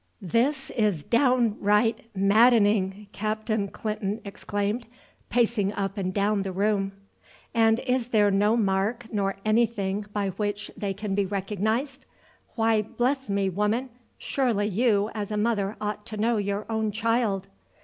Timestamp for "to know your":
16.07-16.65